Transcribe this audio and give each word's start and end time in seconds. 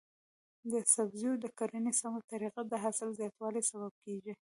د 0.71 0.73
سبزیو 0.93 1.33
د 1.43 1.45
کرنې 1.57 1.93
سمه 2.01 2.21
طریقه 2.31 2.61
د 2.65 2.73
حاصل 2.83 3.09
زیاتوالي 3.19 3.61
سبب 3.71 3.93
کیږي. 4.03 4.33